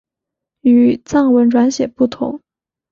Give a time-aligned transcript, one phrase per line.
[0.61, 2.41] 与藏文转写不同。